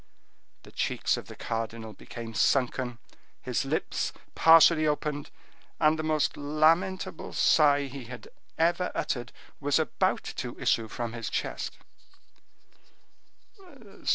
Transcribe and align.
The 0.63 0.71
cheeks 0.71 1.15
of 1.15 1.27
the 1.27 1.35
cardinal 1.35 1.93
became 1.93 2.33
sunken, 2.33 2.97
his 3.39 3.65
lips 3.65 4.11
partially 4.33 4.87
opened, 4.87 5.29
and 5.79 5.99
the 5.99 6.01
most 6.01 6.35
lamentable 6.35 7.33
sigh 7.33 7.83
he 7.85 8.05
had 8.05 8.29
ever 8.57 8.91
uttered 8.95 9.31
was 9.59 9.77
about 9.77 10.23
to 10.23 10.57
issue 10.59 10.87
from 10.87 11.13
his 11.13 11.29
chest. 11.29 11.77